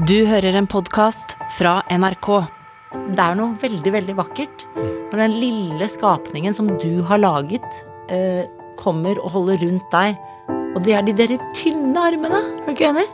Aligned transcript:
Du 0.00 0.22
hører 0.24 0.56
en 0.56 0.64
podkast 0.64 1.34
fra 1.52 1.82
NRK. 1.92 2.28
Det 3.12 3.20
er 3.20 3.34
noe 3.36 3.52
veldig, 3.60 3.90
veldig 3.92 4.14
vakkert 4.16 4.62
når 4.72 5.18
den 5.20 5.34
lille 5.36 5.84
skapningen 5.84 6.56
som 6.56 6.70
du 6.80 7.02
har 7.04 7.20
laget, 7.20 7.66
eh, 8.08 8.48
kommer 8.80 9.20
og 9.20 9.34
holder 9.34 9.60
rundt 9.60 9.84
deg. 9.92 10.16
Og 10.72 10.80
det 10.86 10.94
er 10.96 11.04
de 11.04 11.12
der 11.12 11.36
tynne 11.52 12.06
armene. 12.08 12.40
Er 12.40 12.64
du 12.64 12.72
ikke 12.72 12.88
enig? 12.88 13.04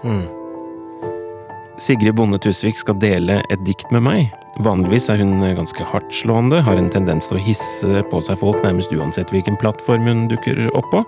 Sigrid 1.82 2.14
Bonde 2.14 2.38
Tusvik 2.38 2.78
skal 2.78 2.94
dele 3.02 3.42
et 3.50 3.64
dikt 3.66 3.90
med 3.90 4.06
meg. 4.06 4.30
Vanligvis 4.62 5.10
er 5.10 5.18
hun 5.18 5.42
ganske 5.42 5.82
hardtslående, 5.82 6.62
har 6.62 6.78
en 6.78 6.90
tendens 6.94 7.26
til 7.26 7.38
å 7.38 7.42
hisse 7.42 8.06
på 8.06 8.22
seg 8.22 8.38
folk 8.38 8.62
nærmest 8.62 8.94
uansett 8.94 9.34
hvilken 9.34 9.58
plattform 9.58 10.06
hun 10.06 10.28
dukker 10.30 10.70
opp 10.78 10.86
på. 10.94 11.02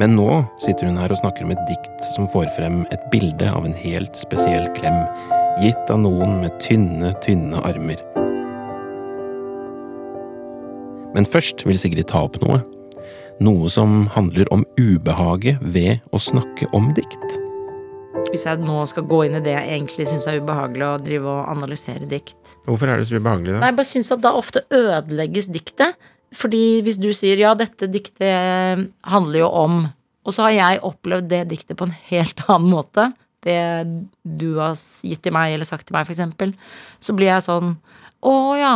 Men 0.00 0.14
nå 0.16 0.28
sitter 0.64 0.88
hun 0.88 0.96
her 0.96 1.12
og 1.12 1.18
snakker 1.20 1.44
om 1.44 1.50
et 1.52 1.66
dikt 1.68 2.04
som 2.14 2.28
får 2.32 2.46
frem 2.56 2.86
et 2.94 3.02
bilde 3.12 3.44
av 3.52 3.66
en 3.68 3.74
helt 3.76 4.16
spesiell 4.16 4.70
klem, 4.78 5.02
gitt 5.60 5.90
av 5.92 6.00
noen 6.00 6.38
med 6.40 6.54
tynne, 6.64 7.10
tynne 7.20 7.60
armer. 7.68 8.00
Men 11.12 11.26
først 11.28 11.66
vil 11.68 11.76
Sigrid 11.82 12.08
ta 12.08 12.22
opp 12.24 12.38
noe. 12.40 12.62
Noe 13.44 13.68
som 13.72 14.06
handler 14.14 14.48
om 14.54 14.64
ubehaget 14.80 15.60
ved 15.60 16.00
å 16.16 16.20
snakke 16.22 16.70
om 16.76 16.94
dikt. 16.96 17.36
Hvis 18.30 18.46
jeg 18.46 18.60
nå 18.62 18.78
skal 18.88 19.04
gå 19.10 19.24
inn 19.26 19.36
i 19.36 19.42
det 19.44 19.52
jeg 19.52 19.74
egentlig 19.74 20.06
syns 20.08 20.28
er 20.30 20.40
ubehagelig, 20.40 20.86
å 20.86 21.02
drive 21.02 21.28
og 21.28 21.50
analysere 21.50 22.08
dikt. 22.08 22.54
Hvorfor 22.64 22.88
er 22.88 23.00
det 23.00 23.10
så 23.10 23.20
ubehagelig, 23.20 23.58
Nei, 23.58 23.68
jeg 23.72 23.78
bare 23.82 23.90
syns 23.90 24.12
at 24.16 24.24
da 24.24 24.32
ofte 24.38 24.64
ødelegges 24.76 25.50
diktet. 25.52 26.00
Fordi 26.36 26.80
hvis 26.86 26.98
du 27.00 27.10
sier 27.16 27.40
ja, 27.40 27.54
dette 27.58 27.88
diktet 27.90 28.90
handler 29.10 29.42
jo 29.42 29.48
om 29.50 29.80
Og 30.26 30.36
så 30.36 30.46
har 30.46 30.52
jeg 30.54 30.84
opplevd 30.86 31.30
det 31.32 31.40
diktet 31.50 31.78
på 31.80 31.88
en 31.88 31.96
helt 32.10 32.44
annen 32.48 32.70
måte. 32.70 33.10
Det 33.42 33.58
du 34.22 34.60
har 34.60 34.76
gitt 34.76 35.22
til 35.24 35.34
meg, 35.34 35.54
eller 35.54 35.68
sagt 35.68 35.88
til 35.88 35.96
meg, 35.96 36.08
eksempel. 36.10 36.52
Så 37.00 37.16
blir 37.16 37.32
jeg 37.32 37.46
sånn 37.48 37.74
Å 38.26 38.34
ja. 38.60 38.74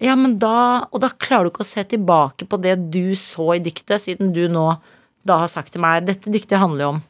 Ja, 0.00 0.16
men 0.16 0.38
da 0.40 0.86
Og 0.90 1.02
da 1.04 1.12
klarer 1.12 1.48
du 1.48 1.54
ikke 1.54 1.66
å 1.66 1.72
se 1.72 1.84
tilbake 1.92 2.48
på 2.48 2.60
det 2.62 2.78
du 2.94 3.12
så 3.18 3.52
i 3.58 3.62
diktet, 3.64 4.00
siden 4.00 4.32
du 4.36 4.46
nå 4.48 4.72
da 5.28 5.42
har 5.42 5.50
sagt 5.52 5.74
til 5.74 5.82
meg 5.84 6.06
Dette 6.08 6.32
diktet 6.32 6.62
handler 6.62 6.86
jo 6.86 6.92
om 6.94 7.02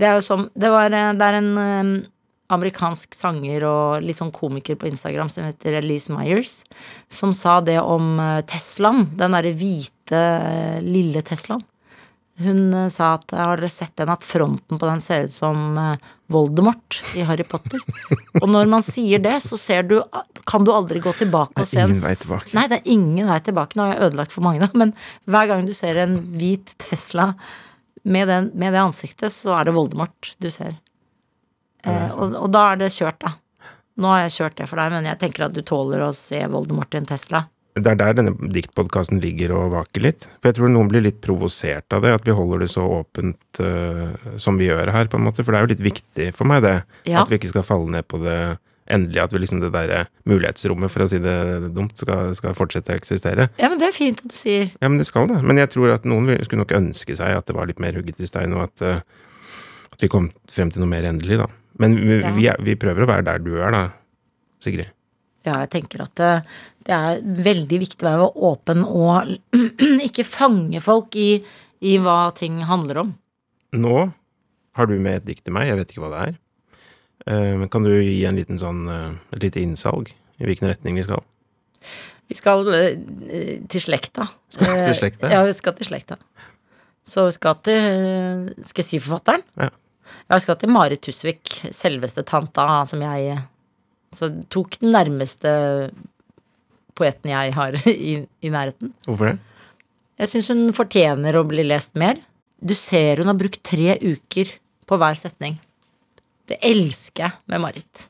det 0.00 0.08
er 0.08 0.18
jo 0.18 0.24
som 0.24 0.48
Det, 0.54 0.70
var, 0.72 0.92
eh, 0.96 1.12
det 1.16 1.26
er 1.26 1.38
en 1.38 1.50
eh, 1.58 2.06
amerikansk 2.54 3.14
sanger 3.16 3.64
og 3.68 4.04
litt 4.04 4.20
sånn 4.20 4.32
komiker 4.34 4.78
på 4.78 4.88
Instagram 4.90 5.30
som 5.32 5.46
heter 5.46 5.78
Elise 5.80 6.14
Myers, 6.14 6.60
som 7.10 7.34
sa 7.36 7.60
det 7.64 7.78
om 7.80 8.16
eh, 8.20 8.40
Teslaen. 8.50 9.08
Den 9.18 9.36
derre 9.36 9.52
hvite, 9.56 10.20
eh, 10.20 10.80
lille 10.84 11.22
Teslaen. 11.26 11.62
Hun 12.40 12.74
eh, 12.74 12.88
sa 12.92 13.14
at 13.18 13.34
har 13.36 13.60
dere 13.60 13.70
sett 13.72 13.94
den 14.00 14.12
at 14.12 14.26
fronten 14.26 14.80
på 14.80 14.90
den 14.90 15.02
ser 15.04 15.28
ut 15.28 15.34
som 15.34 15.78
Voldemort 16.30 17.00
i 17.18 17.24
Harry 17.26 17.46
Potter? 17.46 17.82
Og 18.40 18.48
når 18.50 18.70
man 18.70 18.84
sier 18.86 19.22
det, 19.22 19.38
så 19.44 19.58
ser 19.60 19.88
du 19.90 19.98
Kan 20.48 20.64
du 20.66 20.72
aldri 20.74 21.02
gå 21.02 21.12
tilbake 21.18 21.62
og 21.62 21.68
se 21.68 21.82
en 21.82 21.90
ingen 21.90 22.04
vei 22.04 22.14
tilbake. 22.18 22.54
Nei, 22.56 22.68
det 22.70 22.80
er 22.80 22.92
ingen 22.94 23.30
vei 23.30 23.40
tilbake. 23.44 23.76
Nå 23.76 23.86
har 23.86 23.94
jeg 23.94 24.10
ødelagt 24.10 24.34
for 24.34 24.46
mange, 24.46 24.62
da, 24.64 24.70
men 24.74 24.94
hver 25.30 25.50
gang 25.50 25.66
du 25.68 25.74
ser 25.76 26.00
en 26.02 26.16
hvit 26.38 26.74
Tesla 26.82 27.32
med, 28.02 28.28
den, 28.28 28.50
med 28.54 28.72
det 28.72 28.80
ansiktet, 28.80 29.34
så 29.34 29.58
er 29.58 29.68
det 29.68 29.76
Voldemort 29.76 30.34
du 30.40 30.48
ser. 30.52 30.78
Eh, 31.84 32.10
og, 32.16 32.36
og 32.44 32.50
da 32.54 32.66
er 32.72 32.82
det 32.82 32.92
kjørt, 32.94 33.20
da. 33.22 33.36
Nå 34.00 34.12
har 34.12 34.24
jeg 34.24 34.36
kjørt 34.38 34.60
det 34.60 34.68
for 34.70 34.80
deg, 34.80 34.92
men 34.94 35.08
jeg 35.10 35.20
tenker 35.20 35.46
at 35.46 35.56
du 35.56 35.62
tåler 35.66 36.04
å 36.06 36.12
se 36.16 36.40
Voldemort 36.48 36.94
i 36.94 37.00
en 37.00 37.08
Tesla. 37.10 37.44
Det 37.80 37.86
er 37.86 37.98
der 38.00 38.16
denne 38.18 38.32
diktpodkasten 38.52 39.20
ligger 39.22 39.52
og 39.54 39.74
vaker 39.74 40.02
litt. 40.04 40.24
For 40.40 40.50
jeg 40.50 40.58
tror 40.58 40.72
noen 40.72 40.88
blir 40.90 41.04
litt 41.04 41.20
provosert 41.22 41.94
av 41.94 42.02
det, 42.04 42.14
at 42.16 42.26
vi 42.26 42.34
holder 42.34 42.64
det 42.64 42.70
så 42.72 42.82
åpent 42.98 43.60
uh, 43.62 44.34
som 44.42 44.58
vi 44.58 44.66
gjør 44.66 44.90
her, 44.94 45.10
på 45.10 45.20
en 45.20 45.28
måte. 45.28 45.44
For 45.44 45.54
det 45.54 45.60
er 45.60 45.66
jo 45.66 45.72
litt 45.74 45.84
viktig 45.84 46.26
for 46.36 46.50
meg, 46.50 46.64
det. 46.66 46.74
Ja. 47.08 47.22
At 47.22 47.30
vi 47.30 47.38
ikke 47.38 47.52
skal 47.52 47.66
falle 47.66 47.92
ned 47.94 48.08
på 48.10 48.18
det 48.24 48.40
endelig. 48.90 49.22
At 49.22 49.36
vi 49.36 49.42
liksom 49.44 49.62
det 49.62 49.70
derre 49.74 50.02
mulighetsrommet, 50.28 50.92
for 50.92 51.06
å 51.06 51.08
si 51.12 51.22
det 51.22 51.38
dumt, 51.76 51.94
skal, 52.00 52.34
skal 52.38 52.58
fortsette 52.58 52.94
å 52.94 53.00
eksistere. 53.00 53.48
Ja, 53.60 53.70
men 53.70 53.78
det 53.82 53.90
er 53.92 53.96
fint 53.96 54.22
at 54.24 54.34
du 54.34 54.38
sier. 54.38 54.72
Ja, 54.80 54.90
men 54.90 54.98
det 55.00 55.06
skal 55.08 55.30
det. 55.30 55.38
Men 55.46 55.62
jeg 55.62 55.70
tror 55.74 55.94
at 55.94 56.08
noen 56.08 56.34
skulle 56.42 56.64
nok 56.64 56.76
ønske 56.80 57.16
seg 57.18 57.38
at 57.38 57.46
det 57.46 57.56
var 57.56 57.70
litt 57.70 57.82
mer 57.82 57.94
hugget 57.98 58.18
i 58.18 58.28
stein, 58.28 58.56
og 58.56 58.66
at, 58.66 58.86
øh, 58.86 59.28
at 60.00 60.06
vi 60.06 60.12
kom 60.12 60.30
frem 60.50 60.72
til 60.72 60.80
noe 60.82 60.88
mer 60.90 61.04
endelig, 61.08 61.36
da. 61.42 61.46
Men 61.80 61.96
vi, 62.00 62.16
Ja. 62.24 62.32
vi, 62.36 62.48
vi 62.72 62.76
prøver 62.80 63.04
å 63.04 63.10
være 63.10 63.26
der 63.28 63.42
du 63.44 63.52
er, 63.60 63.70
da, 63.76 63.82
Sigrid. 64.64 64.88
Ja, 65.46 65.60
jeg 65.62 65.70
tenker 65.72 66.02
at 66.04 66.12
det, 66.20 66.30
det 66.84 66.92
er 66.92 67.20
veldig 67.24 67.78
viktig 67.80 68.04
å 68.04 68.08
være 68.10 68.26
åpen 68.50 68.82
og 68.84 69.30
ikke 70.08 70.24
fange 70.28 70.82
folk 70.84 71.16
i, 71.16 71.38
i 71.80 71.94
hva 72.02 72.30
ting 72.36 72.58
handler 72.68 73.00
om. 73.06 73.14
Nå 73.76 73.94
har 74.76 74.86
du 74.90 74.96
med 75.00 75.20
et 75.22 75.28
dikt 75.30 75.46
til 75.46 75.54
meg, 75.56 75.68
jeg 75.70 75.78
vet 75.80 75.92
ikke 75.94 76.02
hva 76.04 76.10
det 76.12 76.22
er. 76.26 76.36
Uh, 77.28 77.64
kan 77.72 77.84
du 77.84 77.92
gi 78.00 78.20
en 78.28 78.36
liten 78.36 78.60
sånn, 78.60 78.84
uh, 78.88 79.16
et 79.32 79.42
lite 79.44 79.60
innsalg 79.64 80.12
i 80.40 80.44
hvilken 80.48 80.68
retning 80.68 80.96
vi 81.00 81.04
skal? 81.08 81.24
Vi 82.30 82.36
skal 82.38 82.68
uh, 82.68 82.92
til 83.72 83.80
slekta. 83.88 84.28
Skal 84.52 84.68
til 84.76 84.92
Eh, 84.92 84.98
slekta? 85.00 85.30
Ja, 85.32 85.40
vi 85.48 85.56
skal 85.56 85.76
til 85.80 85.88
slekta. 85.88 86.16
Så 87.08 87.24
vi 87.30 87.32
skal 87.34 87.56
til 87.64 87.78
eh, 87.80 88.64
Skal 88.68 88.84
jeg 88.84 88.88
si 88.90 88.98
forfatteren? 89.02 89.42
Ja. 89.56 89.70
Ja, 90.28 90.36
at 90.36 90.44
skal 90.44 90.58
til 90.60 90.72
Marit 90.72 91.02
Tusvik, 91.04 91.52
selveste 91.74 92.24
tanta 92.26 92.84
som 92.88 93.02
jeg 93.04 93.38
Så 94.14 94.30
tok 94.50 94.78
den 94.80 94.92
nærmeste 94.94 95.50
poeten 96.98 97.30
jeg 97.32 97.54
har 97.56 97.76
i, 97.90 98.16
i 98.42 98.52
nærheten. 98.52 98.94
Hvorfor 99.06 99.32
det? 99.32 99.38
Jeg 100.20 100.28
syns 100.34 100.50
hun 100.52 100.66
fortjener 100.76 101.38
å 101.38 101.46
bli 101.48 101.62
lest 101.64 101.94
mer. 101.96 102.18
Du 102.60 102.74
ser 102.76 103.22
hun 103.22 103.30
har 103.30 103.38
brukt 103.40 103.62
tre 103.64 103.94
uker 104.02 104.50
på 104.84 104.98
hver 105.00 105.16
setning. 105.16 105.56
Det 106.50 106.58
elsker 106.66 107.24
jeg 107.24 107.38
med 107.48 107.62
Marit. 107.62 108.06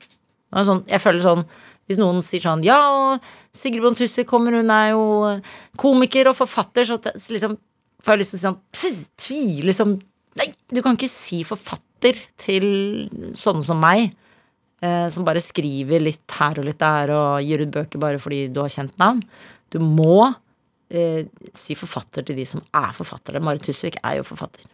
Er 0.50 0.66
Sånn, 0.66 0.80
jeg 0.90 0.98
føler 0.98 1.22
sånn 1.22 1.44
Hvis 1.86 1.98
noen 2.00 2.24
sier 2.26 2.42
sånn 2.42 2.64
Ja, 2.66 2.78
og 2.90 3.26
Sigrid 3.54 3.84
Bonde 3.84 4.00
Tusvik 4.00 4.26
kommer, 4.26 4.56
hun 4.58 4.72
er 4.74 4.88
jo 4.96 5.04
komiker 5.78 6.26
og 6.26 6.34
forfatter, 6.40 6.82
så 6.88 6.96
liksom 7.30 7.54
får 8.02 8.16
jeg 8.16 8.22
lyst 8.22 8.32
til 8.34 8.38
å 8.38 8.40
si 8.40 8.46
sånn 8.48 8.58
«Pss, 8.74 9.00
Tvil, 9.20 9.68
liksom 9.68 9.94
Nei, 10.38 10.50
du 10.70 10.80
kan 10.84 10.98
ikke 10.98 11.10
si 11.10 11.42
forfatter 11.46 12.18
til 12.40 12.66
sånne 13.36 13.64
som 13.66 13.80
meg. 13.82 14.12
Eh, 14.80 15.06
som 15.12 15.26
bare 15.26 15.42
skriver 15.44 16.00
litt 16.00 16.36
her 16.38 16.60
og 16.60 16.64
litt 16.64 16.78
der 16.80 17.10
og 17.12 17.42
gir 17.44 17.60
ut 17.66 17.72
bøker 17.74 18.00
bare 18.00 18.20
fordi 18.22 18.46
du 18.48 18.62
har 18.62 18.72
kjent 18.72 18.94
navn. 19.00 19.20
Du 19.68 19.76
må 19.82 20.30
eh, 20.88 21.26
si 21.56 21.76
forfatter 21.76 22.24
til 22.26 22.38
de 22.38 22.46
som 22.48 22.62
er 22.72 22.94
forfattere. 22.96 23.42
Marit 23.44 23.66
Tusvik 23.66 23.98
er 24.00 24.20
jo 24.20 24.28
forfatter. 24.28 24.64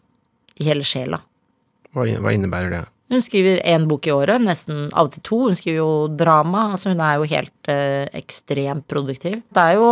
I 0.56 0.69
hele 0.69 0.87
sjela. 0.87 1.19
Hva 1.97 2.06
innebærer 2.06 2.71
det? 2.72 2.84
Hun 3.11 3.22
skriver 3.22 3.61
én 3.62 3.84
bok 3.87 4.06
i 4.09 4.15
året, 4.15 4.43
nesten 4.43 4.89
av 4.91 5.09
og 5.09 5.15
til 5.15 5.22
to. 5.27 5.41
Hun 5.47 5.59
skriver 5.59 5.78
jo 5.78 5.91
drama. 6.11 6.71
Altså 6.75 6.91
hun 6.91 7.03
er 7.03 7.19
jo 7.19 7.28
helt 7.31 7.71
eh, 7.71 8.06
ekstremt 8.19 8.87
produktiv. 8.91 9.41
Det 9.55 9.62
er 9.62 9.78
jo 9.78 9.91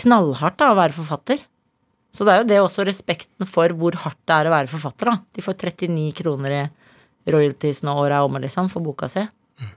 knallhardt 0.00 0.58
da 0.62 0.70
å 0.72 0.78
være 0.78 0.96
forfatter. 0.96 1.42
Så 2.10 2.26
det 2.26 2.32
er 2.32 2.40
jo 2.42 2.48
det 2.50 2.60
også 2.60 2.84
respekten 2.88 3.46
for 3.46 3.72
hvor 3.78 3.96
hardt 4.02 4.18
det 4.26 4.36
er 4.36 4.48
å 4.48 4.54
være 4.54 4.70
forfatter, 4.72 5.12
da. 5.12 5.18
De 5.36 5.44
får 5.44 5.58
39 5.60 6.10
kroner 6.18 6.56
i 6.56 6.62
royalties 7.30 7.84
når 7.86 8.00
året 8.04 8.16
er 8.18 8.26
omme, 8.26 8.42
liksom, 8.42 8.70
for 8.72 8.82
boka 8.84 9.08
si. 9.10 9.22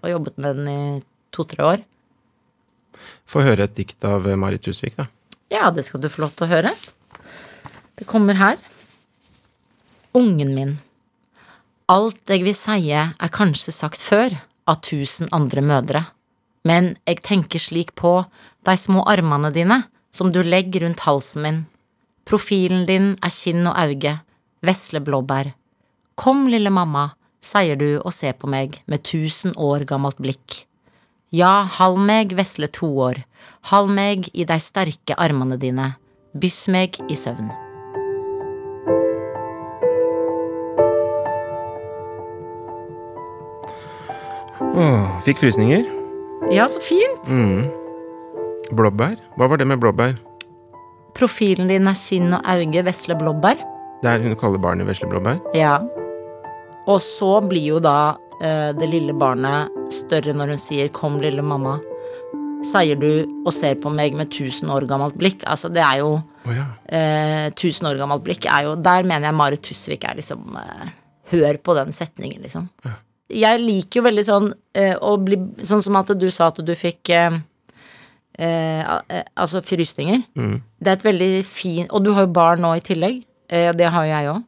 Og 0.01 0.09
jobbet 0.09 0.39
med 0.41 0.61
den 0.61 0.71
i 0.71 0.79
to-tre 1.35 1.67
år. 1.67 1.83
Få 3.29 3.43
høre 3.45 3.67
et 3.67 3.75
dikt 3.77 4.05
av 4.07 4.25
Marit 4.39 4.63
Tusvik, 4.65 4.95
da. 4.97 5.07
Ja, 5.53 5.69
det 5.73 5.85
skal 5.85 6.01
du 6.01 6.09
få 6.09 6.23
lov 6.23 6.33
til 6.37 6.47
å 6.47 6.53
høre. 6.55 6.73
Det 7.99 8.07
kommer 8.09 8.37
her. 8.39 8.57
Ungen 10.17 10.53
min. 10.55 10.73
Alt 11.91 12.31
jeg 12.31 12.45
vil 12.45 12.55
seie 12.57 13.05
er 13.13 13.33
kanskje 13.33 13.73
sagt 13.75 14.01
før 14.01 14.33
av 14.69 14.79
tusen 14.85 15.27
andre 15.35 15.61
mødre, 15.65 16.05
men 16.63 16.93
jeg 17.03 17.19
tenker 17.25 17.59
slik 17.59 17.91
på 17.99 18.21
de 18.63 18.75
små 18.79 19.03
armene 19.11 19.51
dine 19.53 19.81
som 20.15 20.31
du 20.31 20.39
legger 20.45 20.85
rundt 20.85 21.03
halsen 21.03 21.43
min. 21.43 21.59
Profilen 22.23 22.85
din 22.87 23.13
er 23.19 23.33
kinn 23.35 23.65
og 23.67 23.75
auge, 23.75 24.13
vesle 24.63 25.01
blåbær. 25.03 25.51
Kom, 26.15 26.45
lille 26.47 26.71
mamma, 26.71 27.09
sier 27.43 27.75
du 27.75 27.97
og 27.99 28.13
ser 28.15 28.37
på 28.39 28.47
meg 28.47 28.79
med 28.87 29.03
tusen 29.03 29.55
år 29.59 29.83
gammelt 29.89 30.21
blikk. 30.23 30.63
Ja, 31.33 31.63
hold 31.79 31.99
meg 31.99 32.35
vesle 32.37 32.69
toår, 32.71 33.23
hold 33.71 33.91
meg 33.91 34.29
i 34.31 34.45
de 34.47 34.59
sterke 34.61 35.17
armene 35.19 35.57
dine, 35.59 35.95
byss 36.37 36.67
meg 36.71 36.99
i 37.09 37.17
søvn. 37.17 37.51
Åh, 44.73 45.19
fikk 45.25 45.41
frysninger. 45.43 45.83
Ja, 46.53 46.69
så 46.71 46.79
fint! 46.81 47.27
Mm. 47.27 47.67
Blåbær? 48.73 49.17
Hva 49.37 49.49
var 49.49 49.59
det 49.59 49.67
med 49.67 49.81
blåbær? 49.83 50.15
Profilen 51.13 51.69
din 51.69 51.89
er 51.89 51.97
kinn 51.97 52.33
og 52.33 52.41
auge, 52.49 52.83
vesle 52.87 53.15
blåbær. 53.19 53.59
Det 54.03 54.09
er 54.09 54.23
hun 54.23 54.35
kaller 54.39 54.61
barnet 54.61 54.87
vesle 54.89 55.07
blåbær. 55.11 55.39
Ja. 55.55 55.77
Og 56.89 56.99
så 57.03 57.37
blir 57.45 57.75
jo 57.75 57.81
da 57.83 58.15
eh, 58.41 58.71
det 58.75 58.89
lille 58.89 59.13
barnet 59.15 59.71
større 59.93 60.33
når 60.35 60.55
hun 60.55 60.61
sier 60.61 60.89
'kom, 60.89 61.19
lille 61.21 61.41
mamma'. 61.41 61.79
Sier 62.63 62.95
du 62.95 63.27
og 63.45 63.53
ser 63.53 63.75
på 63.75 63.91
meg 63.91 64.15
med 64.15 64.31
tusen 64.31 64.69
år 64.71 64.87
gammelt 64.87 65.15
blikk. 65.19 65.43
Altså, 65.45 65.69
det 65.69 65.83
er 65.83 65.99
jo 65.99 66.21
oh, 66.23 66.51
ja. 66.55 66.65
eh, 66.87 67.49
Tusen 67.51 67.87
år 67.87 67.97
gammelt 67.99 68.23
blikk 68.23 68.45
er 68.45 68.63
jo 68.63 68.75
Der 68.75 69.03
mener 69.03 69.27
jeg 69.27 69.35
Marit 69.35 69.61
Tusvik 69.61 70.05
er 70.07 70.15
liksom 70.15 70.55
eh, 70.55 70.93
hør 71.33 71.57
på 71.57 71.75
den 71.75 71.91
setningen, 71.91 72.41
liksom. 72.41 72.69
Jeg 73.29 73.59
liker 73.59 73.99
jo 73.99 74.03
veldig 74.07 74.23
sånn 74.23 74.53
eh, 74.73 74.95
å 74.95 75.17
bli 75.19 75.37
Sånn 75.63 75.83
som 75.83 75.95
at 75.99 76.15
du 76.15 76.29
sa 76.31 76.47
at 76.47 76.63
du 76.63 76.73
fikk 76.75 77.11
eh, 78.37 78.79
eh, 78.79 78.85
al- 78.87 79.23
altså 79.35 79.61
frysninger. 79.63 80.23
Det 80.79 80.87
er 80.87 80.97
et 80.97 81.03
veldig 81.03 81.45
fin 81.45 81.87
Og 81.91 82.03
du 82.03 82.11
har 82.13 82.25
jo 82.25 82.33
barn 82.33 82.61
nå 82.61 82.73
i 82.75 82.81
tillegg. 82.81 83.23
Eh, 83.49 83.71
det 83.73 83.91
har 83.91 84.03
jo 84.05 84.11
jeg 84.11 84.29
òg. 84.33 84.43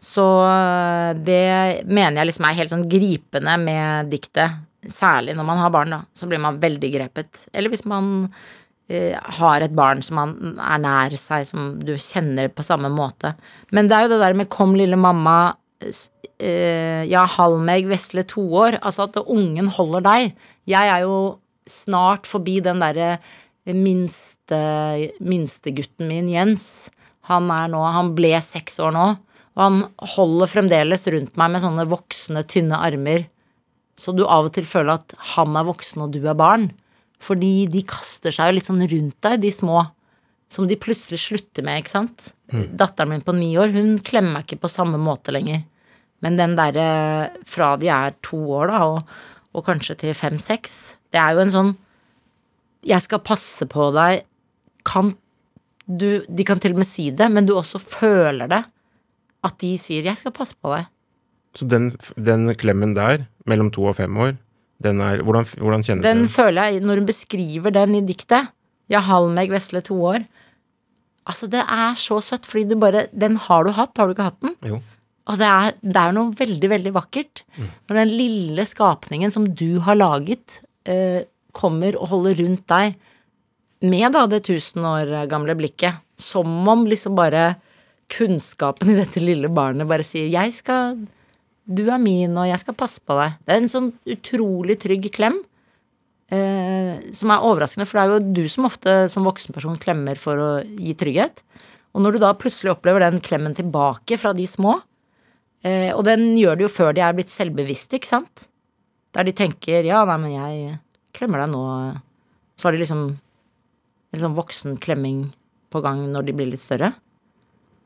Så 0.00 0.24
eh, 0.46 1.12
det 1.14 1.84
mener 1.86 2.20
jeg 2.22 2.26
liksom 2.32 2.44
er 2.48 2.54
helt 2.60 2.70
sånn 2.70 2.88
gripende 2.88 3.58
med 3.58 4.10
diktet. 4.10 4.50
Særlig 4.88 5.34
når 5.36 5.44
man 5.44 5.58
har 5.58 5.70
barn, 5.74 5.90
da. 5.90 6.00
Så 6.14 6.26
blir 6.30 6.38
man 6.38 6.60
veldig 6.62 6.90
grepet. 6.94 7.46
Eller 7.52 7.68
hvis 7.70 7.84
man 7.84 8.28
eh, 8.88 9.14
har 9.40 9.60
et 9.66 9.74
barn 9.74 10.02
som 10.02 10.16
man 10.20 10.36
er 10.58 10.78
nær 10.78 11.16
seg, 11.18 11.44
som 11.46 11.78
du 11.82 11.94
kjenner 11.98 12.48
på 12.48 12.62
samme 12.64 12.88
måte. 12.94 13.34
Men 13.72 13.88
det 13.90 13.96
er 13.96 14.02
jo 14.06 14.12
det 14.14 14.20
der 14.22 14.34
med 14.34 14.48
'kom, 14.48 14.74
lille 14.78 14.96
mamma', 14.96 15.54
eh, 16.38 17.04
ja, 17.10 17.24
halv 17.26 17.58
meg, 17.60 17.86
vesle 17.90 18.24
to 18.26 18.40
år. 18.54 18.78
Altså 18.82 19.02
at 19.08 19.16
ungen 19.26 19.68
holder 19.68 20.00
deg. 20.06 20.34
Jeg 20.66 20.88
er 20.88 21.00
jo 21.02 21.38
snart 21.70 22.28
forbi 22.28 22.58
den 22.64 22.82
derre 22.82 23.16
minste, 23.68 24.58
minstegutten 25.20 26.08
min, 26.08 26.28
Jens. 26.32 26.88
Han 27.28 27.50
er 27.52 27.68
nå 27.68 27.82
Han 27.84 28.14
ble 28.16 28.32
seks 28.44 28.78
år 28.80 28.94
nå. 28.96 29.08
Og 29.58 29.64
han 29.64 29.80
holder 30.14 30.50
fremdeles 30.50 31.08
rundt 31.10 31.36
meg 31.38 31.52
med 31.52 31.64
sånne 31.64 31.88
voksne, 31.90 32.44
tynne 32.46 32.78
armer. 32.78 33.26
Så 33.98 34.14
du 34.14 34.22
av 34.24 34.46
og 34.46 34.54
til 34.54 34.68
føler 34.70 35.00
at 35.00 35.14
han 35.34 35.56
er 35.58 35.66
voksen 35.66 36.04
og 36.04 36.12
du 36.14 36.20
er 36.22 36.38
barn. 36.38 36.68
Fordi 37.18 37.66
de 37.66 37.82
kaster 37.82 38.34
seg 38.34 38.52
jo 38.52 38.58
litt 38.58 38.68
sånn 38.68 38.84
rundt 38.86 39.16
deg, 39.26 39.40
de 39.42 39.50
små. 39.50 39.82
Som 40.48 40.68
de 40.70 40.78
plutselig 40.80 41.18
slutter 41.24 41.66
med, 41.66 41.82
ikke 41.82 41.96
sant. 41.96 42.30
Datteren 42.78 43.10
min 43.10 43.24
på 43.26 43.34
ni 43.36 43.50
år, 43.58 43.74
hun 43.74 43.98
klemmer 44.06 44.38
meg 44.38 44.46
ikke 44.46 44.62
på 44.62 44.70
samme 44.72 45.00
måte 45.02 45.34
lenger. 45.34 45.66
Men 46.24 46.38
den 46.38 46.54
derre 46.58 46.86
fra 47.46 47.74
de 47.78 47.90
er 47.92 48.14
to 48.24 48.38
år, 48.56 48.70
da, 48.70 48.84
og, 48.86 49.18
og 49.58 49.66
kanskje 49.66 49.98
til 50.00 50.16
fem-seks, 50.16 50.78
det 51.14 51.20
er 51.22 51.36
jo 51.36 51.44
en 51.44 51.54
sånn 51.54 51.70
Jeg 52.86 53.02
skal 53.02 53.18
passe 53.24 53.66
på 53.66 53.88
deg. 53.96 54.22
Kan 54.86 55.14
du 55.88 56.22
De 56.28 56.44
kan 56.44 56.60
til 56.60 56.74
og 56.76 56.82
med 56.82 56.86
si 56.88 57.08
det, 57.10 57.30
men 57.32 57.46
du 57.48 57.54
også 57.56 57.80
føler 57.80 58.48
det. 58.50 58.62
At 59.44 59.56
de 59.58 59.76
sier 59.78 60.02
'jeg 60.04 60.16
skal 60.18 60.32
passe 60.32 60.54
på 60.54 60.68
deg'. 60.74 60.86
Så 61.54 61.66
den, 61.66 61.96
den 62.16 62.54
klemmen 62.54 62.94
der, 62.94 63.26
mellom 63.46 63.70
to 63.72 63.86
og 63.86 63.96
fem 63.96 64.14
år, 64.16 64.36
den 64.82 65.00
er 65.00 65.22
Hvordan, 65.22 65.44
hvordan 65.58 65.82
kjennes 65.82 66.02
Den 66.02 66.16
den? 66.22 66.28
føler 66.28 66.62
jeg, 66.70 66.80
når 66.82 66.98
hun 67.00 67.06
beskriver 67.06 67.72
den 67.72 67.94
i 67.94 68.00
diktet, 68.06 68.48
Ja, 68.88 69.00
Hallmeg 69.00 69.50
Vesle 69.50 69.80
to 69.82 69.94
år 69.94 70.26
Altså, 71.26 71.46
det 71.50 71.60
er 71.60 71.92
så 71.94 72.20
søtt, 72.22 72.46
fordi 72.46 72.68
du 72.68 72.76
bare 72.76 73.06
Den 73.12 73.36
har 73.36 73.64
du 73.64 73.70
hatt, 73.72 73.96
har 73.98 74.06
du 74.06 74.14
ikke 74.14 74.28
hatt 74.30 74.40
den? 74.40 74.54
Jo. 74.64 74.82
Og 75.28 75.36
det 75.36 75.44
er, 75.46 75.72
det 75.82 75.96
er 75.96 76.12
noe 76.12 76.32
veldig, 76.32 76.68
veldig 76.70 76.92
vakkert 76.94 77.42
når 77.58 77.94
den 77.96 78.08
lille 78.16 78.64
skapningen 78.64 79.30
som 79.30 79.44
du 79.44 79.78
har 79.80 79.94
laget, 79.98 80.60
kommer 81.54 81.96
og 81.98 82.10
holder 82.12 82.38
rundt 82.42 82.64
deg 82.70 82.96
med 83.84 84.12
da 84.14 84.24
det 84.30 84.44
tusen 84.48 84.84
år 84.88 85.10
gamle 85.30 85.56
blikket. 85.58 86.00
Som 86.18 86.66
om 86.68 86.86
liksom 86.88 87.14
bare 87.18 87.56
kunnskapen 88.10 88.90
i 88.92 88.98
dette 88.98 89.22
lille 89.22 89.50
barnet 89.52 89.88
bare 89.88 90.06
sier 90.06 90.28
'jeg 90.28 90.52
skal 90.54 90.98
Du 91.68 91.90
er 91.90 91.98
min, 91.98 92.32
og 92.32 92.48
jeg 92.48 92.60
skal 92.60 92.74
passe 92.74 92.98
på 92.98 93.12
deg'. 93.12 93.36
Det 93.44 93.52
er 93.52 93.60
en 93.60 93.68
sånn 93.68 93.92
utrolig 94.06 94.80
trygg 94.80 95.12
klem. 95.12 95.44
Eh, 96.30 97.12
som 97.12 97.30
er 97.30 97.44
overraskende, 97.44 97.86
for 97.86 97.98
det 97.98 98.02
er 98.04 98.12
jo 98.12 98.32
du 98.32 98.48
som 98.48 98.64
ofte 98.64 99.10
som 99.10 99.24
voksenperson 99.24 99.78
klemmer 99.78 100.16
for 100.16 100.36
å 100.36 100.50
gi 100.64 100.94
trygghet. 100.94 101.42
Og 101.94 102.02
når 102.02 102.12
du 102.12 102.18
da 102.20 102.32
plutselig 102.32 102.72
opplever 102.72 103.00
den 103.00 103.20
klemmen 103.20 103.54
tilbake 103.54 104.18
fra 104.20 104.32
de 104.32 104.44
små, 104.44 104.82
eh, 105.64 105.92
og 105.92 106.04
den 106.04 106.36
gjør 106.36 106.56
det 106.56 106.64
jo 106.66 106.72
før 106.72 106.94
de 106.94 107.00
er 107.00 107.12
blitt 107.12 107.32
selvbevisste, 107.32 107.96
ikke 107.96 108.12
sant? 108.12 108.48
Der 109.18 109.26
de 109.26 109.34
tenker 109.34 109.82
'ja, 109.82 110.04
nei, 110.06 110.16
men 110.22 110.30
jeg 110.30 110.78
klemmer 111.12 111.42
deg 111.42 111.50
nå', 111.50 111.98
så 112.56 112.68
har 112.68 112.72
de 112.72 112.78
liksom 112.78 113.18
en 114.14 114.20
sånn 114.22 114.36
voksen 114.38 114.78
klemming 114.78 115.32
på 115.74 115.82
gang 115.82 116.06
når 116.12 116.28
de 116.28 116.32
blir 116.38 116.48
litt 116.52 116.62
større. 116.62 116.94